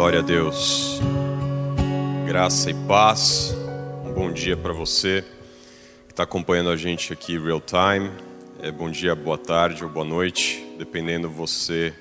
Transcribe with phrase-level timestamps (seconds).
[0.00, 0.98] Glória a Deus.
[2.26, 3.54] Graça e paz.
[4.02, 5.22] Um bom dia para você
[6.06, 8.10] que está acompanhando a gente aqui real time.
[8.62, 11.92] É, bom dia, boa tarde ou boa noite, dependendo você,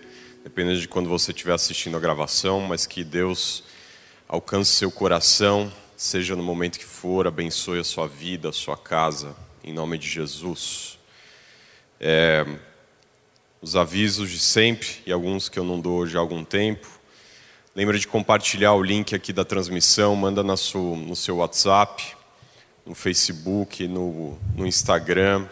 [0.46, 3.66] dependendo de quando você estiver assistindo a gravação, mas que Deus
[4.30, 9.36] alcance seu coração, seja no momento que for, abençoe a sua vida, a sua casa,
[9.62, 10.98] em nome de Jesus.
[12.00, 12.46] É,
[13.62, 16.99] os avisos de sempre e alguns que eu não dou hoje há algum tempo.
[17.80, 22.08] Lembra de compartilhar o link aqui da transmissão, manda no seu, no seu WhatsApp,
[22.86, 25.48] no Facebook, no, no Instagram.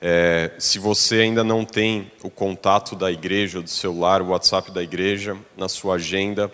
[0.00, 4.82] É, se você ainda não tem o contato da igreja, do celular, o WhatsApp da
[4.82, 6.50] igreja, na sua agenda,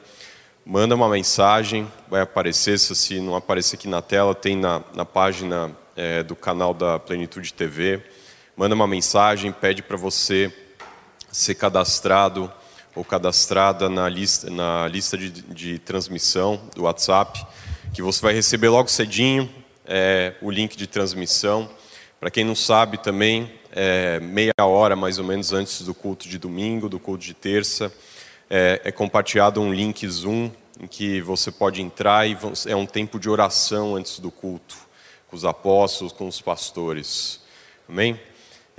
[0.67, 5.71] manda uma mensagem, vai aparecer, se não aparecer aqui na tela, tem na, na página
[5.95, 8.03] é, do canal da Plenitude TV.
[8.57, 10.53] Manda uma mensagem, pede para você
[11.31, 12.53] ser cadastrado
[12.99, 17.47] ou cadastrada na lista, na lista de, de transmissão do WhatsApp,
[17.95, 19.49] que você vai receber logo cedinho
[19.87, 21.71] é, o link de transmissão.
[22.19, 26.39] Para quem não sabe também, é, meia hora mais ou menos antes do culto de
[26.39, 27.93] domingo, do culto de terça,
[28.51, 33.21] é, é compartilhado um link Zoom em que você pode entrar e é um tempo
[33.21, 34.77] de oração antes do culto,
[35.29, 37.41] com os apóstolos, com os pastores.
[37.89, 38.19] Amém?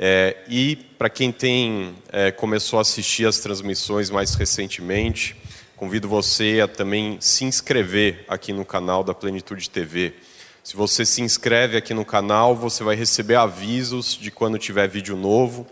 [0.01, 5.35] É, e para quem tem é, começou a assistir as transmissões mais recentemente,
[5.75, 10.13] convido você a também se inscrever aqui no canal da Plenitude TV.
[10.63, 15.17] Se você se inscreve aqui no canal, você vai receber avisos de quando tiver vídeo
[15.17, 15.67] novo,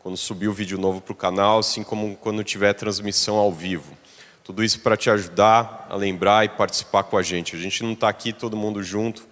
[0.00, 3.96] quando subir o vídeo novo para o canal, assim como quando tiver transmissão ao vivo.
[4.44, 7.56] Tudo isso para te ajudar a lembrar e participar com a gente.
[7.56, 9.26] A gente não está aqui todo mundo junto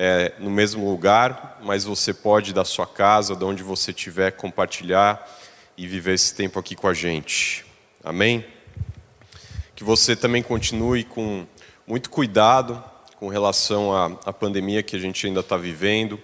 [0.00, 5.28] é, no mesmo lugar, mas você pode da sua casa, de onde você estiver, compartilhar
[5.76, 7.66] e viver esse tempo aqui com a gente.
[8.04, 8.46] Amém?
[9.74, 11.44] Que você também continue com
[11.84, 12.80] muito cuidado
[13.16, 16.16] com relação à, à pandemia que a gente ainda está vivendo.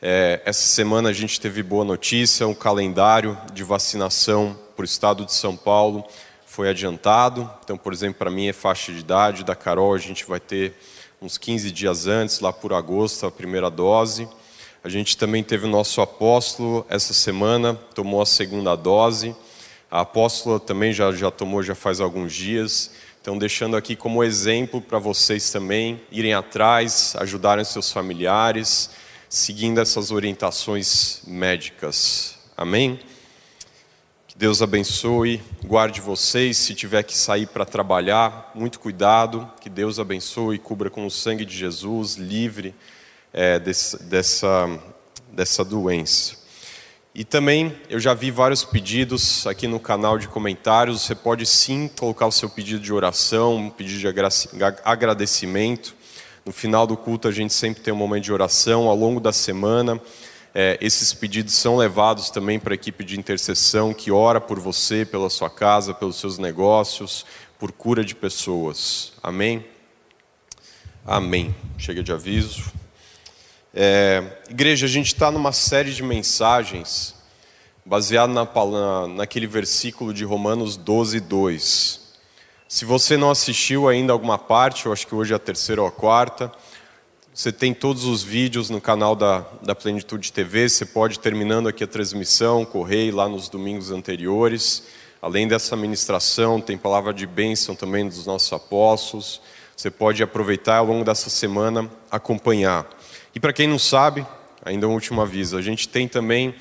[0.00, 5.26] É, essa semana a gente teve boa notícia, um calendário de vacinação para o estado
[5.26, 6.02] de São Paulo
[6.46, 7.50] foi adiantado.
[7.62, 10.74] Então, por exemplo, para mim é faixa de idade, da Carol a gente vai ter
[11.22, 14.28] uns 15 dias antes, lá por agosto, a primeira dose.
[14.82, 19.34] A gente também teve o nosso apóstolo essa semana, tomou a segunda dose.
[19.88, 22.90] A apóstola também já, já tomou já faz alguns dias.
[23.20, 28.90] Então, deixando aqui como exemplo para vocês também irem atrás, ajudarem seus familiares,
[29.28, 32.34] seguindo essas orientações médicas.
[32.56, 32.98] Amém?
[34.32, 36.56] Que Deus abençoe, guarde vocês.
[36.56, 39.46] Se tiver que sair para trabalhar, muito cuidado.
[39.60, 42.74] Que Deus abençoe, cubra com o sangue de Jesus, livre
[43.30, 44.80] é, desse, dessa,
[45.30, 46.34] dessa doença.
[47.14, 51.02] E também eu já vi vários pedidos aqui no canal de comentários.
[51.02, 55.94] Você pode sim colocar o seu pedido de oração, um pedido de agradecimento.
[56.42, 59.30] No final do culto a gente sempre tem um momento de oração ao longo da
[59.30, 60.00] semana.
[60.54, 65.04] É, esses pedidos são levados também para a equipe de intercessão que ora por você,
[65.04, 67.24] pela sua casa, pelos seus negócios,
[67.58, 69.12] por cura de pessoas.
[69.22, 69.64] Amém?
[71.06, 71.54] Amém.
[71.78, 72.64] Chega de aviso.
[73.74, 77.14] É, igreja, a gente está numa série de mensagens
[77.84, 82.00] baseado na, na, naquele versículo de Romanos 12, 2.
[82.68, 85.88] Se você não assistiu ainda alguma parte, eu acho que hoje é a terceira ou
[85.88, 86.52] a quarta,
[87.34, 90.68] você tem todos os vídeos no canal da, da Plenitude TV.
[90.68, 94.82] Você pode, terminando aqui a transmissão, correr lá nos domingos anteriores.
[95.22, 99.40] Além dessa ministração, tem palavra de bênção também dos nossos apóstolos.
[99.74, 102.86] Você pode aproveitar ao longo dessa semana acompanhar.
[103.34, 104.26] E para quem não sabe,
[104.62, 106.54] ainda um último aviso: a gente tem também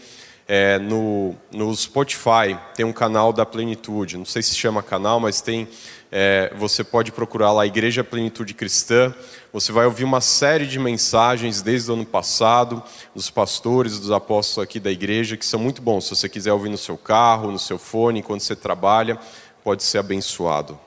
[0.47, 4.17] é, no, no Spotify, tem um canal da Plenitude.
[4.17, 5.67] Não sei se chama canal, mas tem.
[6.13, 9.16] É, você pode procurar lá Igreja Plenitude Cristã.
[9.53, 12.83] Você vai ouvir uma série de mensagens desde o ano passado,
[13.16, 16.03] dos pastores, dos apóstolos aqui da igreja, que são muito bons.
[16.03, 19.17] Se você quiser ouvir no seu carro, no seu fone, enquanto você trabalha,
[19.63, 20.77] pode ser abençoado.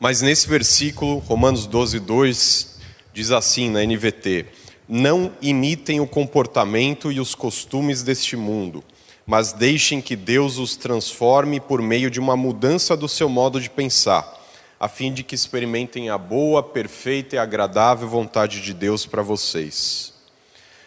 [0.00, 2.78] Mas nesse versículo, Romanos 12, 2,
[3.12, 4.46] diz assim na NVT:
[4.88, 8.82] Não imitem o comportamento e os costumes deste mundo,
[9.28, 13.68] mas deixem que Deus os transforme por meio de uma mudança do seu modo de
[13.68, 14.38] pensar
[14.80, 20.14] a fim de que experimentem a boa, perfeita e agradável vontade de Deus para vocês.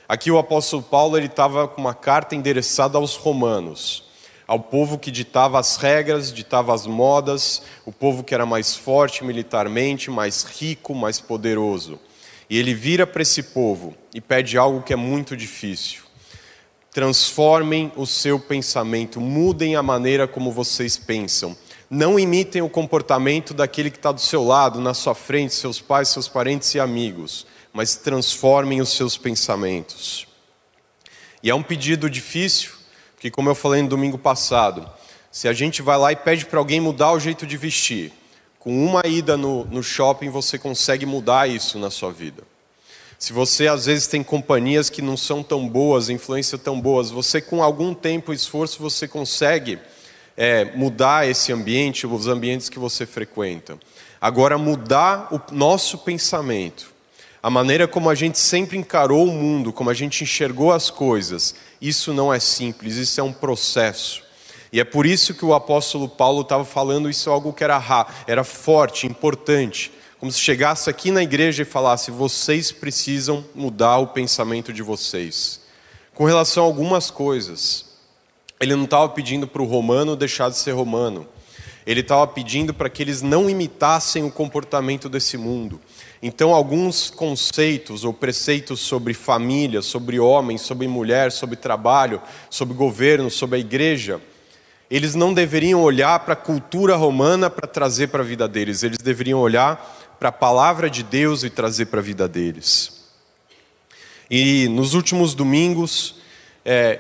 [0.07, 4.05] Aqui o apóstolo Paulo ele estava com uma carta endereçada aos romanos,
[4.47, 9.23] ao povo que ditava as regras, ditava as modas, o povo que era mais forte
[9.23, 11.99] militarmente, mais rico, mais poderoso.
[12.49, 16.10] E ele vira para esse povo e pede algo que é muito difícil.
[16.91, 21.55] Transformem o seu pensamento, mudem a maneira como vocês pensam
[21.91, 26.07] não imitem o comportamento daquele que está do seu lado, na sua frente, seus pais,
[26.07, 30.25] seus parentes e amigos, mas transformem os seus pensamentos.
[31.43, 32.71] E é um pedido difícil,
[33.13, 34.89] porque, como eu falei no domingo passado,
[35.29, 38.13] se a gente vai lá e pede para alguém mudar o jeito de vestir,
[38.57, 42.41] com uma ida no, no shopping você consegue mudar isso na sua vida.
[43.21, 47.39] Se você às vezes tem companhias que não são tão boas, influência tão boas, você
[47.39, 49.77] com algum tempo e esforço você consegue
[50.35, 53.77] é, mudar esse ambiente, os ambientes que você frequenta.
[54.19, 56.91] Agora, mudar o nosso pensamento,
[57.43, 61.53] a maneira como a gente sempre encarou o mundo, como a gente enxergou as coisas,
[61.79, 64.23] isso não é simples, isso é um processo.
[64.73, 68.07] E é por isso que o apóstolo Paulo estava falando isso é algo que era,
[68.25, 69.91] era forte, importante.
[70.21, 75.61] Como se chegasse aqui na igreja e falasse: vocês precisam mudar o pensamento de vocês.
[76.13, 77.85] Com relação a algumas coisas.
[78.59, 81.27] Ele não estava pedindo para o romano deixar de ser romano.
[81.87, 85.81] Ele estava pedindo para que eles não imitassem o comportamento desse mundo.
[86.21, 93.31] Então, alguns conceitos ou preceitos sobre família, sobre homem, sobre mulher, sobre trabalho, sobre governo,
[93.31, 94.21] sobre a igreja,
[94.91, 98.97] eles não deveriam olhar para a cultura romana para trazer para a vida deles, eles
[98.97, 103.09] deveriam olhar para a palavra de Deus e trazer para a vida deles.
[104.29, 106.17] E nos últimos domingos,
[106.63, 106.99] é,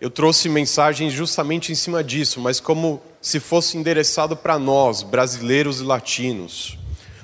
[0.00, 5.82] eu trouxe mensagens justamente em cima disso, mas como se fosse endereçado para nós, brasileiros
[5.82, 6.78] e latinos.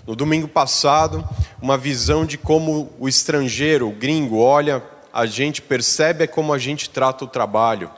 [0.06, 1.26] No domingo passado,
[1.62, 6.90] uma visão de como o estrangeiro, o gringo, olha a gente, percebe como a gente
[6.90, 7.90] trata o trabalho.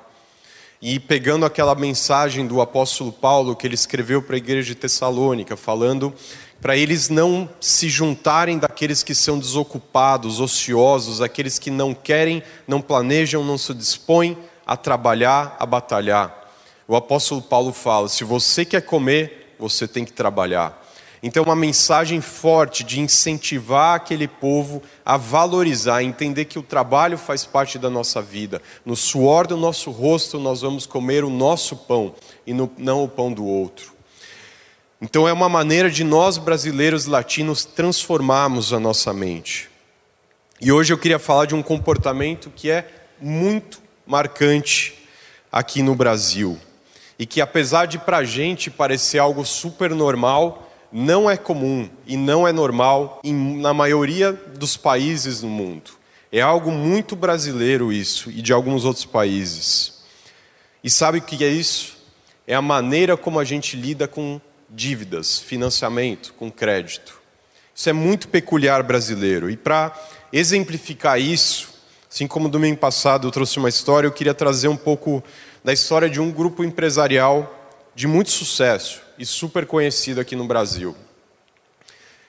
[0.80, 5.56] E pegando aquela mensagem do apóstolo Paulo que ele escreveu para a igreja de Tessalônica,
[5.56, 6.14] falando
[6.60, 12.80] para eles não se juntarem daqueles que são desocupados, ociosos, aqueles que não querem, não
[12.80, 14.36] planejam, não se dispõem
[14.66, 16.52] a trabalhar, a batalhar.
[16.86, 20.78] O apóstolo Paulo fala: se você quer comer, você tem que trabalhar.
[21.22, 27.18] Então, uma mensagem forte de incentivar aquele povo a valorizar, a entender que o trabalho
[27.18, 28.62] faz parte da nossa vida.
[28.86, 32.14] No suor do nosso rosto, nós vamos comer o nosso pão
[32.46, 33.99] e não o pão do outro.
[35.02, 39.70] Então, é uma maneira de nós, brasileiros latinos, transformarmos a nossa mente.
[40.60, 42.86] E hoje eu queria falar de um comportamento que é
[43.18, 44.92] muito marcante
[45.50, 46.58] aqui no Brasil.
[47.18, 52.14] E que apesar de para a gente parecer algo super normal, não é comum e
[52.14, 55.92] não é normal em, na maioria dos países no mundo.
[56.30, 60.02] É algo muito brasileiro isso e de alguns outros países.
[60.84, 61.96] E sabe o que é isso?
[62.46, 67.20] É a maneira como a gente lida com dívidas, financiamento, com crédito.
[67.74, 69.50] Isso é muito peculiar brasileiro.
[69.50, 69.92] E para
[70.32, 71.70] exemplificar isso,
[72.12, 75.22] Assim como domingo passado eu trouxe uma história, eu queria trazer um pouco
[75.62, 80.96] da história de um grupo empresarial de muito sucesso e super conhecido aqui no Brasil.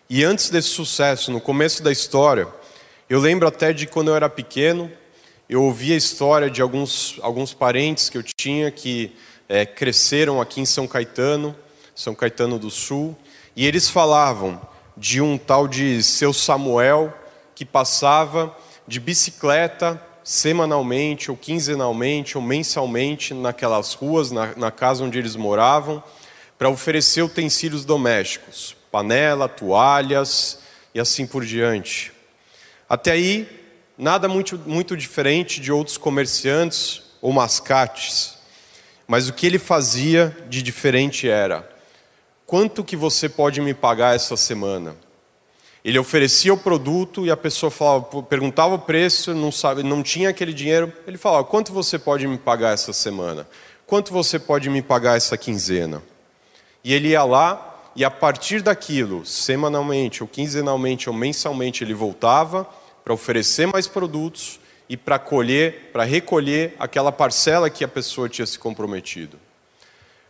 [0.07, 2.47] E antes desse sucesso, no começo da história,
[3.09, 4.91] eu lembro até de quando eu era pequeno,
[5.49, 9.15] eu ouvia a história de alguns, alguns parentes que eu tinha que
[9.49, 11.55] é, cresceram aqui em São Caetano,
[11.95, 13.15] São Caetano do Sul,
[13.55, 14.61] e eles falavam
[14.95, 17.13] de um tal de seu Samuel
[17.55, 18.55] que passava
[18.87, 26.03] de bicicleta semanalmente, ou quinzenalmente, ou mensalmente naquelas ruas, na, na casa onde eles moravam,
[26.57, 30.59] para oferecer utensílios domésticos, panela, toalhas
[30.93, 32.11] e assim por diante.
[32.87, 33.49] Até aí,
[33.97, 38.37] nada muito, muito diferente de outros comerciantes ou mascates.
[39.07, 41.69] Mas o que ele fazia de diferente era:
[42.51, 44.97] quanto que você pode me pagar essa semana?
[45.85, 50.27] Ele oferecia o produto e a pessoa falava, perguntava o preço, não sabe, não tinha
[50.27, 50.91] aquele dinheiro.
[51.07, 53.47] Ele falava: "Quanto você pode me pagar essa semana?
[53.87, 56.03] Quanto você pode me pagar essa quinzena?"
[56.83, 62.67] E ele ia lá e a partir daquilo, semanalmente ou quinzenalmente ou mensalmente, ele voltava
[63.01, 68.45] para oferecer mais produtos e para colher, para recolher aquela parcela que a pessoa tinha
[68.45, 69.39] se comprometido.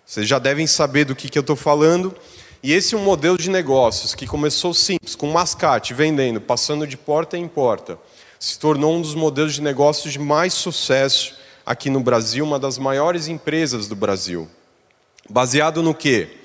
[0.06, 2.16] Vocês já devem saber do que, que eu estou falando.
[2.64, 6.96] E esse é um modelo de negócios que começou simples, com mascate, vendendo, passando de
[6.96, 7.98] porta em porta,
[8.40, 12.78] se tornou um dos modelos de negócios de mais sucesso aqui no Brasil, uma das
[12.78, 14.48] maiores empresas do Brasil.
[15.28, 16.38] Baseado no quê?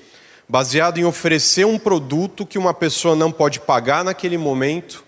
[0.49, 5.03] Baseado em oferecer um produto que uma pessoa não pode pagar naquele momento,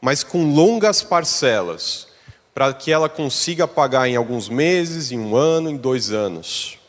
[0.00, 2.08] mas com longas parcelas,
[2.54, 6.79] para que ela consiga pagar em alguns meses, em um ano, em dois anos.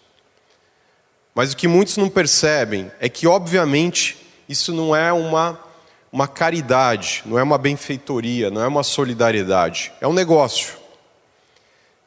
[1.34, 5.60] Mas o que muitos não percebem é que, obviamente, isso não é uma,
[6.12, 9.92] uma caridade, não é uma benfeitoria, não é uma solidariedade.
[10.02, 10.74] É um negócio.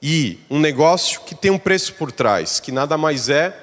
[0.03, 3.59] E um negócio que tem um preço por trás, que nada mais é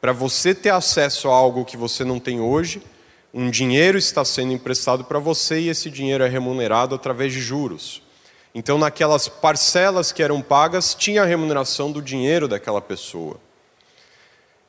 [0.00, 2.82] para você ter acesso a algo que você não tem hoje,
[3.32, 8.02] um dinheiro está sendo emprestado para você e esse dinheiro é remunerado através de juros.
[8.54, 13.38] Então, naquelas parcelas que eram pagas, tinha a remuneração do dinheiro daquela pessoa.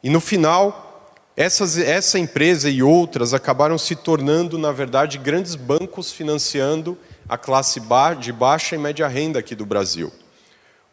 [0.03, 0.87] E no final,
[1.35, 6.97] essas, essa empresa e outras acabaram se tornando, na verdade, grandes bancos financiando
[7.29, 7.79] a classe
[8.19, 10.11] de baixa e média renda aqui do Brasil.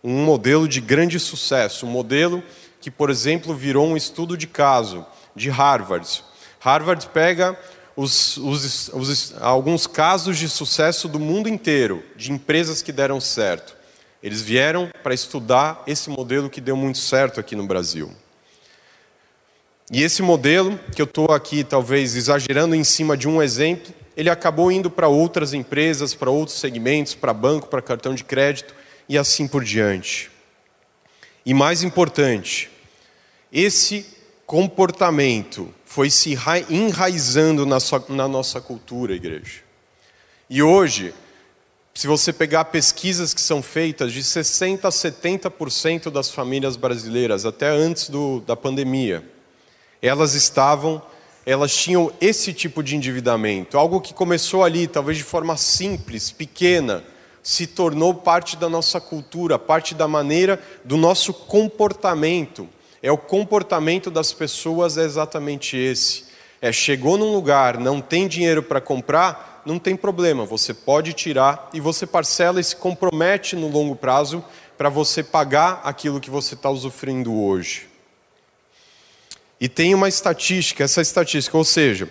[0.02, 2.42] Um modelo de grande sucesso, um modelo
[2.80, 6.22] que, por exemplo, virou um estudo de caso de Harvard.
[6.60, 7.58] Harvard pega
[7.96, 13.76] os, os, os, alguns casos de sucesso do mundo inteiro, de empresas que deram certo.
[14.22, 18.10] Eles vieram para estudar esse modelo que deu muito certo aqui no Brasil.
[19.92, 24.30] E esse modelo, que eu estou aqui talvez exagerando em cima de um exemplo, ele
[24.30, 28.74] acabou indo para outras empresas, para outros segmentos, para banco, para cartão de crédito
[29.08, 30.30] e assim por diante.
[31.44, 32.70] E mais importante,
[33.52, 34.06] esse
[34.46, 36.36] comportamento foi se
[36.70, 39.60] enraizando na, sua, na nossa cultura, igreja.
[40.48, 41.12] E hoje,
[41.92, 47.68] se você pegar pesquisas que são feitas, de 60% a 70% das famílias brasileiras, até
[47.68, 49.33] antes do, da pandemia,
[50.06, 51.02] elas estavam,
[51.46, 53.78] elas tinham esse tipo de endividamento.
[53.78, 57.02] Algo que começou ali, talvez de forma simples, pequena,
[57.42, 62.68] se tornou parte da nossa cultura, parte da maneira do nosso comportamento
[63.04, 66.24] é o comportamento das pessoas é exatamente esse.
[66.62, 71.68] É chegou num lugar, não tem dinheiro para comprar, não tem problema, você pode tirar
[71.74, 74.42] e você parcela e se compromete no longo prazo
[74.78, 77.93] para você pagar aquilo que você está usufruindo hoje.
[79.60, 82.08] E tem uma estatística, essa estatística, ou seja,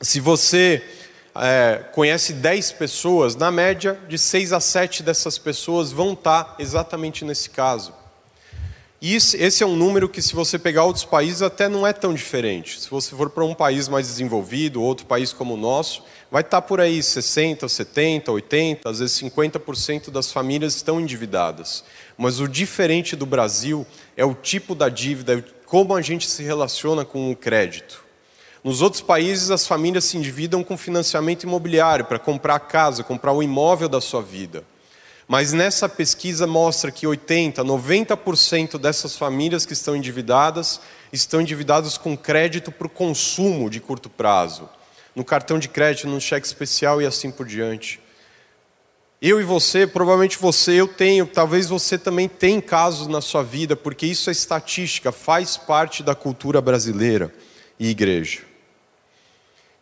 [0.00, 0.82] se você
[1.34, 6.56] é, conhece 10 pessoas, na média, de 6 a 7 dessas pessoas vão estar tá
[6.58, 7.92] exatamente nesse caso.
[9.00, 12.14] E esse é um número que, se você pegar outros países, até não é tão
[12.14, 12.80] diferente.
[12.80, 16.62] Se você for para um país mais desenvolvido, outro país como o nosso, vai estar
[16.62, 21.84] por aí 60, 70, 80, às vezes 50% das famílias estão endividadas.
[22.16, 26.42] Mas o diferente do Brasil é o tipo da dívida, é como a gente se
[26.42, 28.04] relaciona com o crédito.
[28.62, 33.32] Nos outros países, as famílias se endividam com financiamento imobiliário para comprar a casa, comprar
[33.32, 34.64] o imóvel da sua vida.
[35.28, 40.80] Mas nessa pesquisa mostra que 80, 90% dessas famílias que estão endividadas
[41.12, 44.68] estão endividadas com crédito para o consumo de curto prazo,
[45.14, 48.00] no cartão de crédito, no cheque especial e assim por diante.
[49.28, 53.74] Eu e você, provavelmente você, eu tenho, talvez você também tenha casos na sua vida,
[53.74, 57.34] porque isso é estatística, faz parte da cultura brasileira
[57.76, 58.42] e igreja.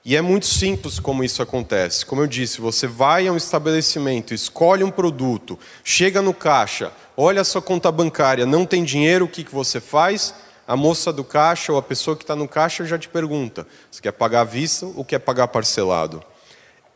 [0.03, 2.07] E é muito simples como isso acontece.
[2.07, 7.43] Como eu disse, você vai a um estabelecimento, escolhe um produto, chega no caixa, olha
[7.43, 10.35] a sua conta bancária, não tem dinheiro, o que, que você faz?
[10.67, 14.01] A moça do caixa ou a pessoa que está no caixa já te pergunta: se
[14.01, 16.25] quer pagar à vista ou quer pagar parcelado?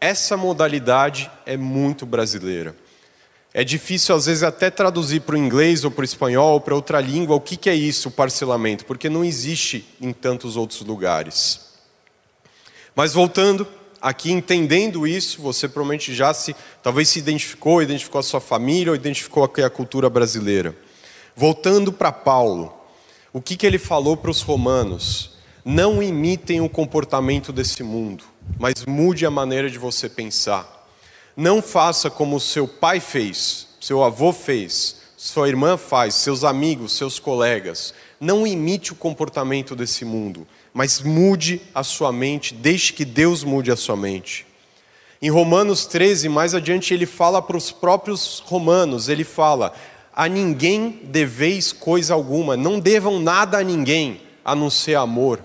[0.00, 2.74] Essa modalidade é muito brasileira.
[3.52, 6.74] É difícil, às vezes, até traduzir para o inglês ou para o espanhol ou para
[6.74, 11.60] outra língua o que, é isso, o parcelamento, porque não existe em tantos outros lugares.
[12.94, 13.66] Mas voltando,
[14.00, 18.96] aqui entendendo isso, você provavelmente já se, talvez se identificou, identificou a sua família ou
[18.96, 20.76] identificou a cultura brasileira.
[21.34, 22.72] Voltando para Paulo,
[23.32, 25.38] o que, que ele falou para os romanos?
[25.64, 28.24] Não imitem o comportamento desse mundo,
[28.58, 30.86] mas mude a maneira de você pensar.
[31.36, 37.18] Não faça como seu pai fez, seu avô fez, sua irmã faz, seus amigos, seus
[37.18, 37.92] colegas.
[38.20, 40.46] Não imite o comportamento desse mundo
[40.78, 44.46] mas mude a sua mente, deixe que Deus mude a sua mente.
[45.20, 49.74] Em Romanos 13, mais adiante, ele fala para os próprios romanos: ele fala,
[50.14, 55.40] a ninguém deveis coisa alguma, não devam nada a ninguém, a não ser amor.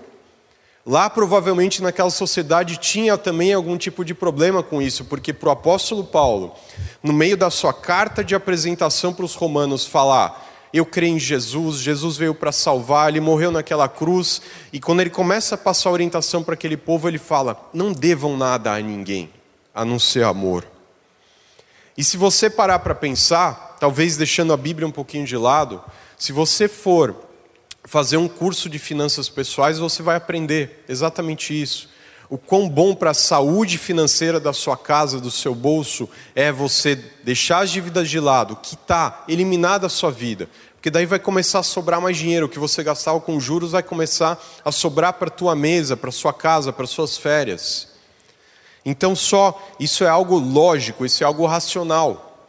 [0.86, 5.52] Lá, provavelmente, naquela sociedade tinha também algum tipo de problema com isso, porque para o
[5.52, 6.54] apóstolo Paulo,
[7.02, 11.76] no meio da sua carta de apresentação para os romanos, falar eu creio em Jesus,
[11.76, 16.42] Jesus veio para salvar, ele morreu naquela cruz, e quando ele começa a passar orientação
[16.42, 19.30] para aquele povo, ele fala: não devam nada a ninguém,
[19.72, 20.66] a não ser amor.
[21.96, 25.80] E se você parar para pensar, talvez deixando a Bíblia um pouquinho de lado,
[26.18, 27.14] se você for
[27.84, 31.88] fazer um curso de finanças pessoais, você vai aprender exatamente isso.
[32.28, 36.96] O quão bom para a saúde financeira da sua casa, do seu bolso, é você
[37.22, 40.48] deixar as dívidas de lado, quitar, eliminar da sua vida.
[40.74, 42.46] Porque daí vai começar a sobrar mais dinheiro.
[42.46, 46.08] O que você gastava com juros vai começar a sobrar para a tua mesa, para
[46.08, 47.88] a sua casa, para as suas férias.
[48.84, 52.48] Então, só isso é algo lógico, isso é algo racional.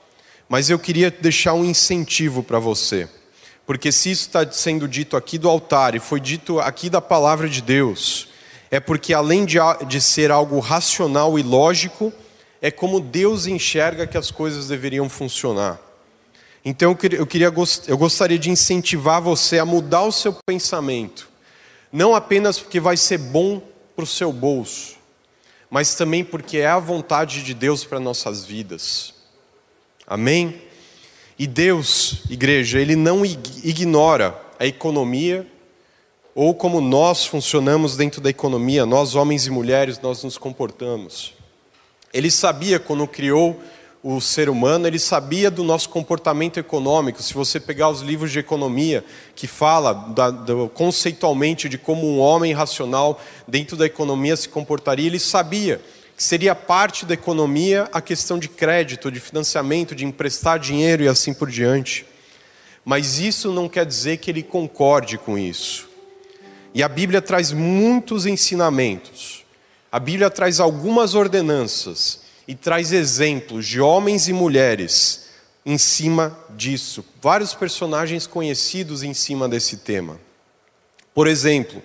[0.50, 3.10] Mas eu queria deixar um incentivo para você.
[3.66, 7.50] Porque se isso está sendo dito aqui do altar e foi dito aqui da palavra
[7.50, 8.28] de Deus,
[8.70, 9.58] é porque além de,
[9.88, 12.14] de ser algo racional e lógico,
[12.62, 15.80] é como Deus enxerga que as coisas deveriam funcionar.
[16.64, 17.54] Então eu, queria, eu, queria,
[17.88, 21.30] eu gostaria de incentivar você a mudar o seu pensamento,
[21.92, 23.62] não apenas porque vai ser bom
[23.96, 24.96] para o seu bolso,
[25.70, 29.14] mas também porque é a vontade de Deus para nossas vidas.
[30.08, 30.62] Amém?
[31.38, 35.46] E Deus, igreja, Ele não ignora a economia
[36.34, 41.34] ou como nós funcionamos dentro da economia, nós homens e mulheres, nós nos comportamos.
[42.14, 43.58] Ele sabia quando criou
[44.04, 47.24] o ser humano, ele sabia do nosso comportamento econômico.
[47.24, 52.20] Se você pegar os livros de economia que fala da, do, conceitualmente de como um
[52.20, 55.82] homem racional dentro da economia se comportaria, ele sabia
[56.16, 61.08] que seria parte da economia a questão de crédito, de financiamento, de emprestar dinheiro e
[61.08, 62.06] assim por diante.
[62.84, 65.90] Mas isso não quer dizer que ele concorde com isso.
[66.74, 69.44] E a Bíblia traz muitos ensinamentos.
[69.92, 75.30] A Bíblia traz algumas ordenanças e traz exemplos de homens e mulheres
[75.66, 77.04] em cima disso.
[77.22, 80.20] Vários personagens conhecidos em cima desse tema.
[81.14, 81.82] Por exemplo,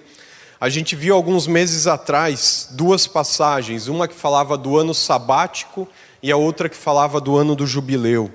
[0.60, 5.88] a gente viu alguns meses atrás duas passagens, uma que falava do ano sabático
[6.22, 8.30] e a outra que falava do ano do jubileu.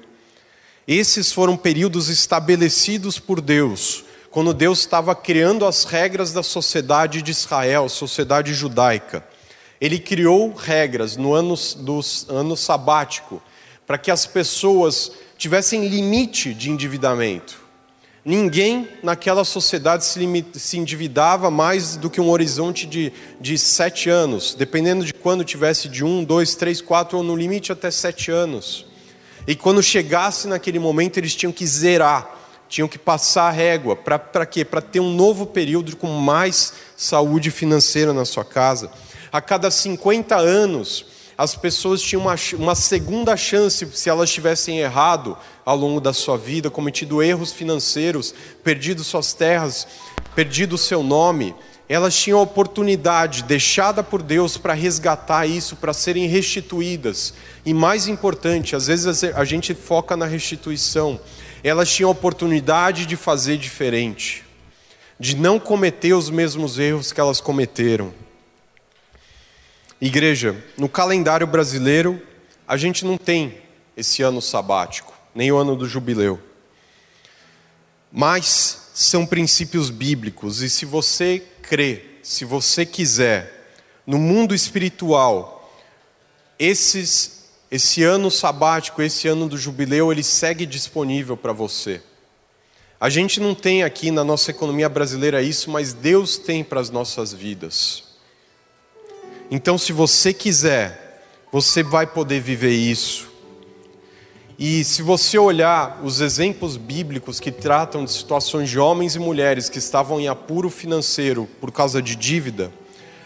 [0.88, 7.32] Esses foram períodos estabelecidos por Deus, quando Deus estava criando as regras da sociedade de
[7.32, 9.24] Israel, sociedade judaica
[9.80, 13.42] ele criou regras no ano, do ano sabático
[13.86, 17.65] para que as pessoas tivessem limite de endividamento.
[18.26, 24.56] Ninguém naquela sociedade se, se endividava mais do que um horizonte de, de sete anos,
[24.56, 28.88] dependendo de quando tivesse de um, dois, três, quatro, ou no limite até sete anos.
[29.46, 32.28] E quando chegasse naquele momento, eles tinham que zerar,
[32.68, 33.96] tinham que passar a régua.
[33.96, 34.66] Para quê?
[34.66, 38.90] Para ter um novo período com mais saúde financeira na sua casa
[39.36, 41.06] a cada 50 anos,
[41.38, 46.38] as pessoas tinham uma, uma segunda chance se elas tivessem errado ao longo da sua
[46.38, 49.86] vida, cometido erros financeiros, perdido suas terras,
[50.34, 51.54] perdido seu nome.
[51.90, 57.34] Elas tinham a oportunidade deixada por Deus para resgatar isso, para serem restituídas.
[57.66, 61.20] E mais importante, às vezes a gente foca na restituição.
[61.64, 64.44] Elas tinham a oportunidade de fazer diferente,
[65.20, 68.25] de não cometer os mesmos erros que elas cometeram.
[70.00, 72.22] Igreja, no calendário brasileiro,
[72.68, 73.60] a gente não tem
[73.96, 76.40] esse ano sabático, nem o ano do jubileu.
[78.12, 83.74] Mas são princípios bíblicos, e se você crê, se você quiser,
[84.06, 85.74] no mundo espiritual,
[86.60, 92.02] esses, esse ano sabático, esse ano do jubileu, ele segue disponível para você.
[93.00, 96.90] A gente não tem aqui na nossa economia brasileira isso, mas Deus tem para as
[96.90, 98.05] nossas vidas.
[99.50, 103.30] Então, se você quiser, você vai poder viver isso.
[104.58, 109.70] E se você olhar os exemplos bíblicos que tratam de situações de homens e mulheres
[109.70, 112.72] que estavam em apuro financeiro por causa de dívida,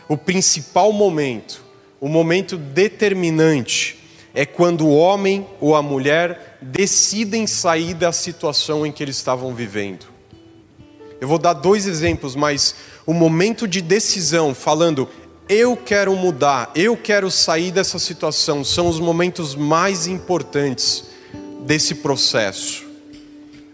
[0.07, 1.63] o principal momento,
[2.01, 3.99] o momento determinante,
[4.33, 9.53] é quando o homem ou a mulher decidem sair da situação em que eles estavam
[9.53, 10.07] vivendo.
[11.21, 15.09] Eu vou dar dois exemplos, mas o momento de decisão, falando
[15.49, 21.05] eu quero mudar, eu quero sair dessa situação, são os momentos mais importantes
[21.61, 22.87] desse processo.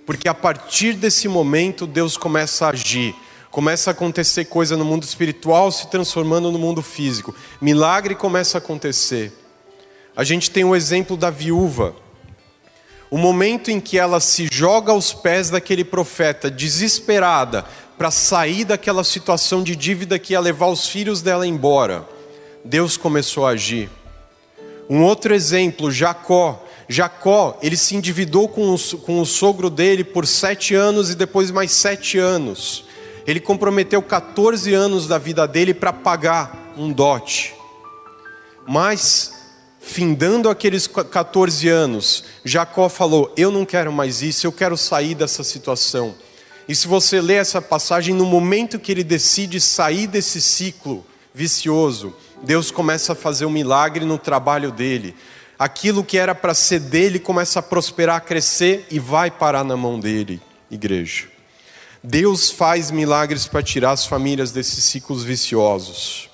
[0.05, 3.13] Porque a partir desse momento Deus começa a agir,
[3.51, 7.35] começa a acontecer coisa no mundo espiritual se transformando no mundo físico.
[7.59, 9.33] Milagre começa a acontecer.
[10.15, 11.93] A gente tem o exemplo da viúva.
[13.11, 17.65] O momento em que ela se joga aos pés daquele profeta, desesperada,
[17.97, 22.07] para sair daquela situação de dívida que ia levar os filhos dela embora.
[22.63, 23.89] Deus começou a agir.
[24.89, 26.63] Um outro exemplo, Jacó.
[26.87, 31.49] Jacó, ele se endividou com o, com o sogro dele por sete anos e depois
[31.49, 32.85] mais sete anos.
[33.25, 37.55] Ele comprometeu 14 anos da vida dele para pagar um dote.
[38.67, 39.33] Mas,
[39.79, 45.43] findando aqueles 14 anos, Jacó falou: Eu não quero mais isso, eu quero sair dessa
[45.43, 46.13] situação.
[46.67, 52.15] E se você ler essa passagem, no momento que ele decide sair desse ciclo vicioso,
[52.41, 55.15] Deus começa a fazer um milagre no trabalho dele.
[55.57, 59.77] Aquilo que era para ser dele começa a prosperar, a crescer e vai parar na
[59.77, 61.27] mão dele, igreja.
[62.03, 66.29] Deus faz milagres para tirar as famílias desses ciclos viciosos.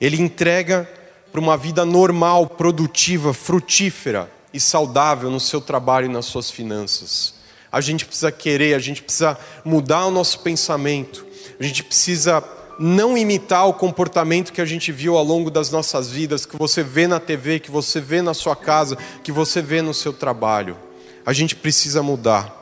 [0.00, 0.88] Ele entrega
[1.30, 7.41] para uma vida normal, produtiva, frutífera e saudável no seu trabalho e nas suas finanças.
[7.72, 11.26] A gente precisa querer, a gente precisa mudar o nosso pensamento,
[11.58, 12.44] a gente precisa
[12.78, 16.82] não imitar o comportamento que a gente viu ao longo das nossas vidas, que você
[16.82, 20.76] vê na TV, que você vê na sua casa, que você vê no seu trabalho.
[21.24, 22.60] A gente precisa mudar.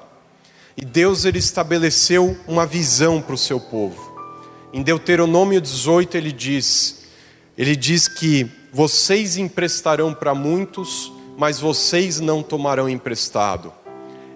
[0.76, 4.10] E Deus ele estabeleceu uma visão para o seu povo.
[4.72, 7.06] Em Deuteronômio 18 ele diz:
[7.56, 13.72] ele diz que vocês emprestarão para muitos, mas vocês não tomarão emprestado.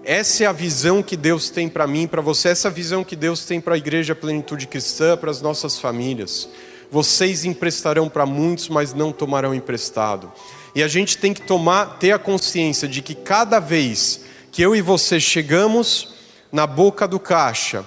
[0.07, 3.03] Essa é a visão que Deus tem para mim, para você, essa é a visão
[3.03, 6.47] que Deus tem para a igreja Plenitude Cristã, para as nossas famílias.
[6.91, 10.31] Vocês emprestarão para muitos, mas não tomarão emprestado.
[10.75, 14.75] E a gente tem que tomar, ter a consciência de que cada vez que eu
[14.75, 16.13] e você chegamos
[16.51, 17.83] na boca do caixa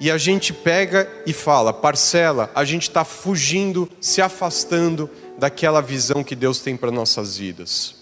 [0.00, 6.22] e a gente pega e fala, parcela, a gente está fugindo, se afastando daquela visão
[6.22, 7.99] que Deus tem para nossas vidas.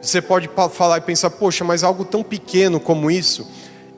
[0.00, 3.46] Você pode falar e pensar, poxa, mas algo tão pequeno como isso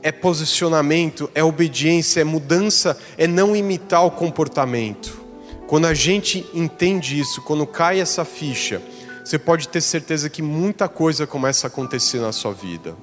[0.03, 5.21] é posicionamento, é obediência, é mudança, é não imitar o comportamento.
[5.69, 8.83] Quando a gente entende isso, quando cai essa ficha,
[9.25, 12.97] você pode ter certeza que muita coisa começa a acontecer na sua vida.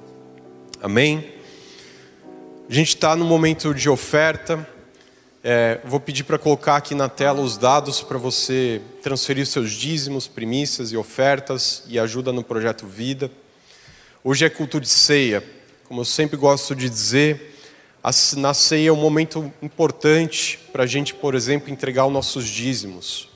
[0.82, 1.32] Amém?
[2.68, 4.68] A gente está no momento de oferta.
[5.42, 10.28] É, vou pedir para colocar aqui na tela os dados para você transferir seus dízimos,
[10.28, 13.30] primícias e ofertas e ajuda no projeto Vida.
[14.22, 15.42] Hoje é culto de ceia.
[15.88, 17.56] Como eu sempre gosto de dizer,
[18.36, 23.28] na ceia é um momento importante para a gente, por exemplo, entregar os nossos dízimos.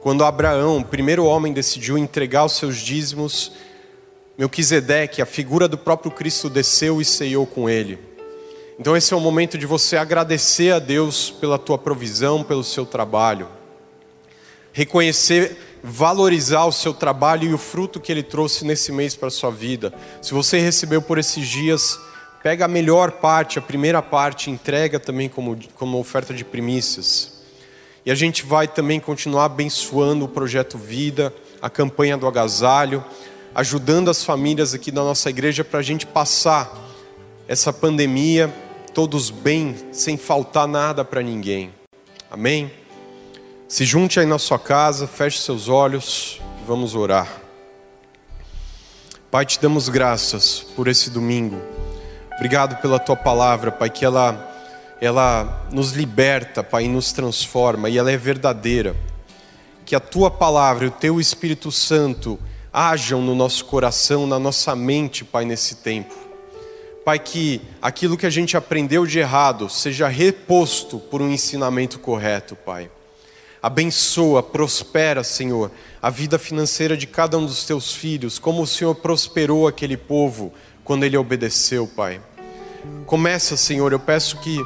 [0.00, 3.52] Quando Abraão, o primeiro homem, decidiu entregar os seus dízimos,
[4.38, 7.98] Melquisedeque, a figura do próprio Cristo, desceu e ceiou com ele.
[8.78, 12.86] Então esse é o momento de você agradecer a Deus pela tua provisão, pelo seu
[12.86, 13.48] trabalho.
[14.72, 19.30] Reconhecer, valorizar o seu trabalho e o fruto que ele trouxe nesse mês para a
[19.30, 19.92] sua vida.
[20.20, 21.98] Se você recebeu por esses dias,
[22.42, 27.42] pega a melhor parte, a primeira parte, entrega também como, como oferta de primícias.
[28.04, 33.04] E a gente vai também continuar abençoando o projeto Vida, a campanha do agasalho,
[33.54, 36.72] ajudando as famílias aqui da nossa igreja para a gente passar
[37.46, 38.52] essa pandemia
[38.92, 41.72] todos bem, sem faltar nada para ninguém.
[42.30, 42.70] Amém?
[43.72, 47.26] Se junte aí na sua casa, feche seus olhos e vamos orar.
[49.30, 51.58] Pai, te damos graças por esse domingo.
[52.36, 54.46] Obrigado pela tua palavra, Pai, que ela
[55.00, 58.94] ela nos liberta, Pai, e nos transforma e ela é verdadeira.
[59.86, 62.38] Que a tua palavra, o teu Espírito Santo
[62.70, 66.14] hajam no nosso coração, na nossa mente, Pai, nesse tempo
[67.06, 72.54] Pai, que aquilo que a gente aprendeu de errado seja reposto por um ensinamento correto,
[72.54, 72.90] Pai.
[73.62, 75.70] Abençoa, prospera, Senhor,
[76.02, 80.52] a vida financeira de cada um dos teus filhos, como o Senhor prosperou aquele povo
[80.82, 82.20] quando ele obedeceu, Pai.
[83.06, 84.58] Começa, Senhor, eu peço que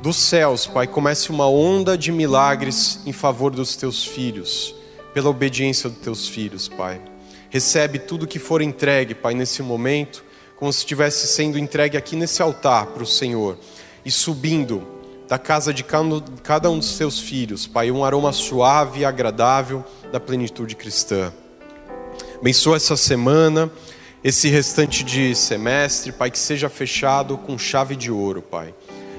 [0.00, 4.74] dos céus, Pai, comece uma onda de milagres em favor dos teus filhos,
[5.12, 7.00] pela obediência dos teus filhos, Pai.
[7.50, 10.24] Recebe tudo que for entregue, Pai, nesse momento
[10.62, 13.58] como se estivesse sendo entregue aqui nesse altar para o Senhor
[14.04, 14.86] e subindo
[15.32, 20.20] da casa de cada um dos seus filhos, Pai, um aroma suave e agradável da
[20.20, 21.32] plenitude cristã.
[22.38, 23.72] Abençoa essa semana,
[24.22, 28.74] esse restante de semestre, Pai, que seja fechado com chave de ouro, Pai.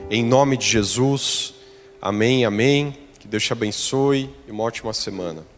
[0.08, 1.56] Em nome de Jesus,
[2.00, 2.96] amém, amém.
[3.18, 5.53] Que Deus te abençoe e uma ótima semana.